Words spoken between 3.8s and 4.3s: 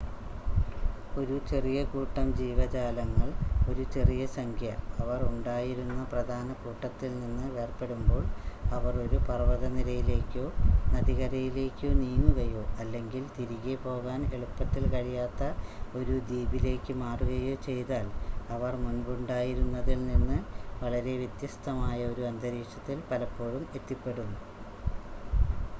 ചെറിയ